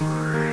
[0.00, 0.47] Bye.